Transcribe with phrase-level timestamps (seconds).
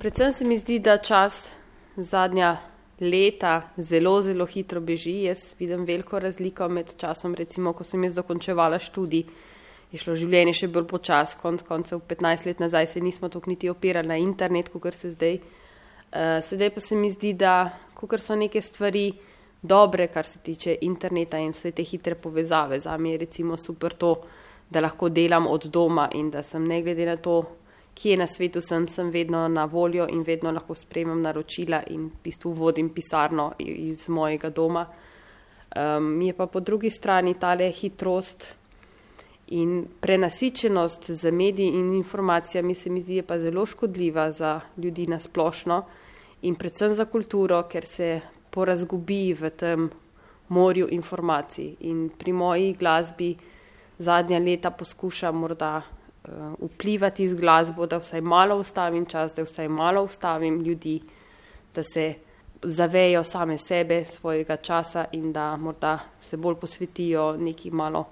[0.00, 1.50] Predvsem se mi zdi, da čas
[1.96, 2.56] zadnja
[3.00, 5.12] leta zelo, zelo hitro beži.
[5.26, 9.26] Jaz vidim veliko razliko med časom, recimo, ko sem jaz dokončevala študij,
[9.92, 13.68] je šlo življenje še bolj počas, konc koncev 15 let nazaj se nismo tako niti
[13.68, 15.36] opirali na internet, kot se zdaj.
[15.36, 19.10] Uh, sedaj pa se mi zdi, da ko so neke stvari
[19.60, 23.92] dobre, kar se tiče interneta in vse te hitre povezave, za me je recimo super
[23.92, 24.16] to,
[24.70, 27.59] da lahko delam od doma in da sem ne glede na to,
[28.00, 32.22] kje na svetu sem, sem vedno na voljo in vedno lahko spremem naročila in v
[32.24, 34.86] bistvu vodim pisarno iz mojega doma.
[35.76, 38.48] Um, je pa po drugi strani tale hitrost
[39.46, 45.18] in prenasičenost z mediji in informacijami se mi zdi pa zelo škodljiva za ljudi na
[45.18, 45.84] splošno
[46.42, 49.90] in predvsem za kulturo, ker se porazgubi v tem
[50.48, 51.74] morju informacij.
[51.80, 53.36] In pri moji glasbi
[53.98, 55.82] zadnja leta poskušam morda
[56.58, 61.00] vplivati z glasbo, da vsaj malo ustavim čas, da vsaj malo ustavim ljudi,
[61.74, 62.14] da se
[62.62, 68.04] zavejo same sebe, svojega časa in da morda se bolj posvetijo neki malo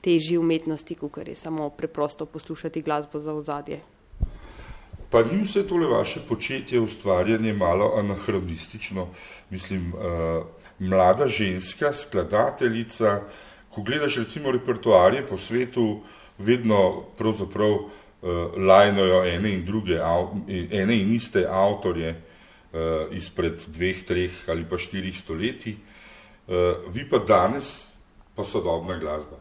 [0.00, 3.80] težji umetnosti, kot je samo preprosto poslušati glasbo za ozadje.
[5.10, 9.08] Pa ni vse tole vaše početje, ustvarjanje malo anahronistično,
[9.50, 10.44] mislim, uh,
[10.78, 13.20] mlada ženska, skladateljica,
[13.70, 17.88] ko gledaš recimo repertoarje po svetu, uh, vedno pravzaprav uh,
[18.56, 19.98] lajnojo ene in druge,
[20.70, 25.76] ene in iste avtorje uh, izpred dveh, treh ali pa štirih stoletij.
[26.46, 27.94] Uh, vi pa danes
[28.34, 29.38] pa sodobna glasba.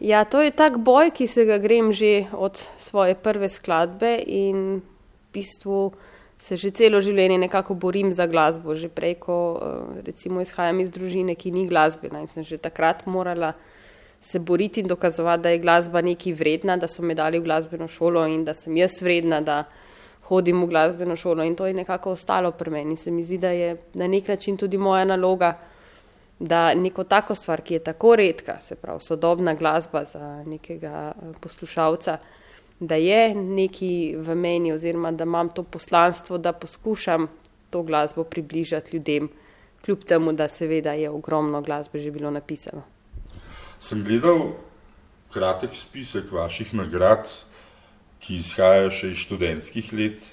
[0.00, 4.78] Ja, to je tak boj, ki se ga grem že od svoje prve skladbe in
[4.78, 5.90] v bistvu
[6.38, 8.78] se že celo življenje nekako borim za glasbo.
[8.78, 9.58] Že prej, ko
[10.06, 13.77] recimo izhajam iz družine, ki ni glasbena in sem že takrat morala uh,
[14.20, 17.88] se boriti in dokazovati, da je glasba nekaj vredna, da so me dali v glasbeno
[17.88, 19.64] šolo in da sem jaz vredna, da
[20.28, 21.44] hodim v glasbeno šolo.
[21.44, 22.96] In to je nekako ostalo pri meni.
[22.96, 25.58] Se mi zdi, da je na nek način tudi moja naloga,
[26.38, 31.32] da neko tako stvar, ki je tako redka, se pravi sodobna glasba za nekega eh,
[31.40, 32.18] poslušalca,
[32.80, 37.26] da je neki v meni oziroma da imam to poslanstvo, da poskušam
[37.70, 39.28] to glasbo približati ljudem,
[39.84, 42.97] kljub temu, da seveda je ogromno glasbe že bilo napisano
[43.78, 44.52] sem gledal
[45.32, 47.28] kratek spisek vaših nagrad,
[48.20, 50.24] ki izhajajo še iz študentskih let.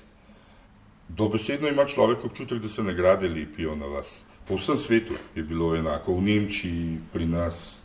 [1.07, 4.23] Dobesedno ima človek občutek, da se nagrade lepijo na vas.
[4.47, 7.81] Po vsem svetu je bilo enako, v Nemčiji, pri nas.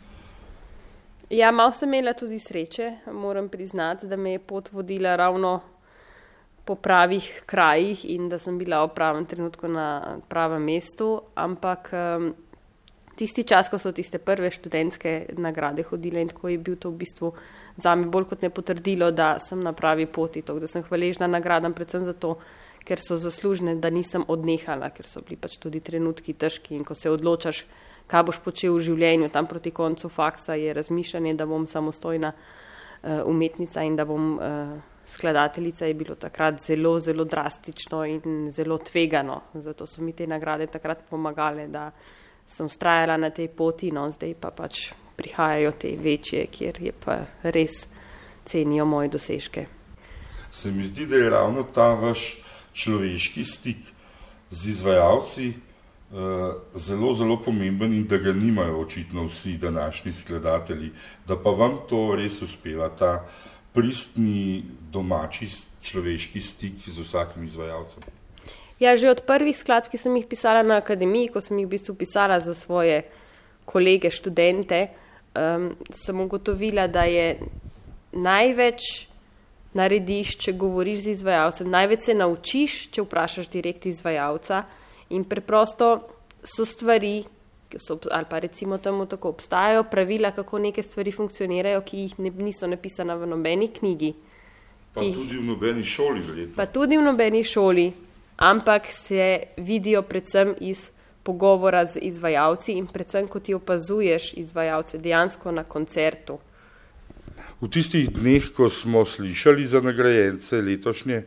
[1.31, 5.61] Ja, malo sem imela tudi sreče, moram priznati, da me je pot vodila ravno
[6.65, 12.33] po pravih krajih in da sem bila v pravem trenutku na pravem mestu, ampak um,
[13.15, 17.01] tisti čas, ko so tiste prve študentske nagrade hodile in tako je bil to v
[17.03, 17.33] bistvu
[17.77, 21.27] za me bolj kot ne potrdilo, da sem na pravi poti, to, da sem hvaležna
[21.27, 22.37] nagradam predvsem zato,
[22.85, 26.97] ker so zaslužne, da nisem odnehala, ker so bili pač tudi trenutki težki in ko
[26.97, 27.63] se odločaš,
[28.09, 33.21] kaj boš počel v življenju, tam proti koncu faksa je razmišljanje, da bom samostojna uh,
[33.29, 34.73] umetnica in da bom uh,
[35.05, 39.41] skladateljica, je bilo takrat zelo, zelo drastično in zelo tvegano.
[39.53, 41.91] Zato so mi te nagrade takrat pomagale, da
[42.51, 47.23] sem ustrajala na tej poti, no zdaj pa pač prihajajo te večje, kjer je pa
[47.43, 47.85] res
[48.45, 49.65] cenijo moje dosežke.
[50.51, 52.41] Se mi zdi, da je ravno ta vaš
[52.73, 53.77] človeški stik
[54.49, 56.17] z izvajalci uh,
[56.75, 60.91] zelo, zelo pomemben in da ga nimajo očitno vsi današnji skladatelji,
[61.27, 63.25] da pa vam to res uspeva, ta
[63.73, 65.47] pristni domači
[65.81, 68.03] človeški stik z vsakim izvajalcem.
[68.81, 71.77] Ja, že od prvih skladb, ki sem jih pisala na akademiji, ko sem jih v
[71.77, 73.03] bistvu pisala za svoje
[73.69, 74.89] kolege, študente,
[75.37, 77.37] um, sem ugotovila, da je
[78.17, 79.05] največ
[79.77, 84.65] narediš, če govoriš z izvajalcem, največ se naučiš, če vprašaš direkt izvajalca
[85.13, 85.93] in preprosto
[86.41, 87.21] so stvari,
[87.77, 92.33] so, ali pa recimo temu tako obstajajo pravila, kako neke stvari funkcionirajo, ki jih ne,
[92.49, 94.15] niso napisane v nobeni knjigi.
[94.91, 96.55] Pa tudi v nobeni šoli, verjetno.
[96.57, 97.91] Pa tudi v nobeni šoli
[98.41, 100.89] ampak se vidijo predvsem iz
[101.23, 106.39] pogovora z izvajalci in predvsem, ko ti opazuješ izvajalce dejansko na koncertu.
[107.61, 111.23] V tistih dneh, ko smo slišali za nagrajence letošnje,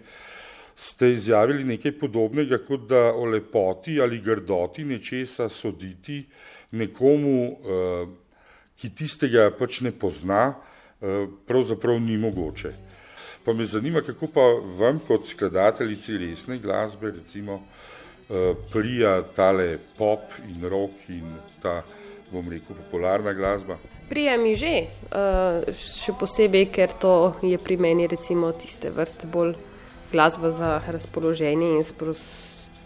[0.75, 6.25] ste izjavili nekaj podobnega, kot da o lepoti ali grdoti nečesa soditi
[6.71, 8.07] nekomu, eh,
[8.75, 12.75] ki tistega pač ne pozna, eh, pravzaprav ni mogoče.
[13.45, 14.45] Pa me zanima, kako pa
[14.79, 17.61] vam kot skladateljici resne glasbe, recimo,
[18.31, 21.83] eh, prija tale pop in rock in ta,
[22.33, 23.77] bom rekel, popularna glasba?
[24.09, 29.55] Prija mi že, eh, še posebej, ker to je pri meni recimo tiste vrste bolj
[30.15, 32.23] glasba za razpoloženje in spros,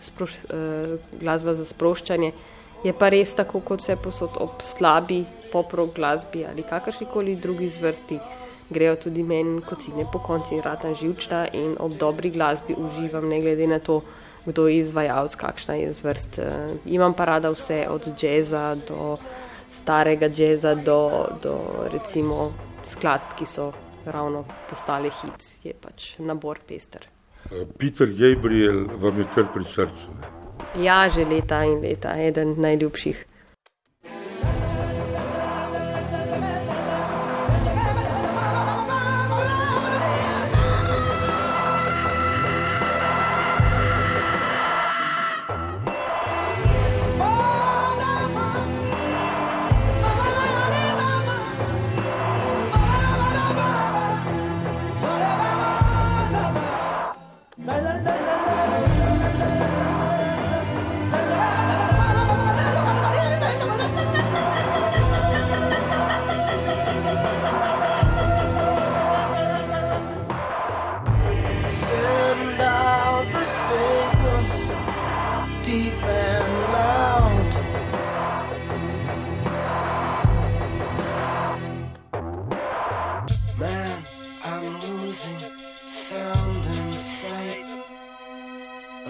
[0.01, 2.33] sproš, uh, glasba za sproščanje.
[2.85, 7.69] Je pa res tako, kot vse posod ob slabi poprog glasbi ali kakršni koli drugi
[7.69, 8.21] zvrsti.
[8.71, 13.29] Grejo tudi meni, kot si ne po konci, rata živčna in ob dobri glasbi uživam,
[13.29, 14.03] ne glede na to,
[14.47, 16.39] kdo je izvajalec, kakšna je zvrst.
[16.39, 19.17] Uh, imam pa rada vse od jazza do
[19.71, 21.59] starega jazza do, do
[21.93, 22.53] recimo
[22.85, 23.73] skladb, ki so
[24.05, 27.09] ravno postale hit, je pač nabor tester.
[27.79, 30.13] Peter Gabriel vam je kar pri srcu.
[30.21, 30.37] Ne?
[30.85, 33.25] Ja, že leta in leta, eden najljubših.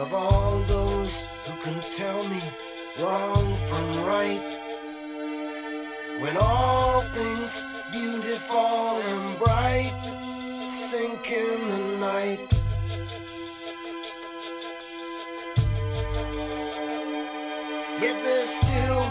[0.00, 2.40] of all those who can tell me
[3.00, 4.40] wrong from right.
[6.20, 9.92] When all things beautiful and bright
[10.90, 12.40] sink in the night.
[18.00, 19.04] Yet there's still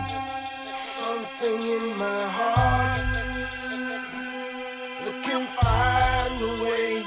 [1.00, 3.08] something in my heart
[5.04, 7.04] that can find a way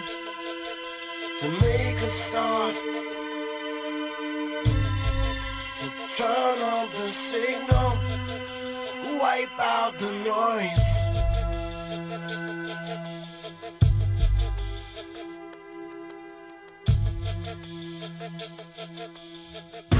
[1.40, 3.19] to make a start.
[6.20, 7.92] Turn on the signal,
[9.22, 10.90] wipe out the noise.
[19.80, 19.99] Thank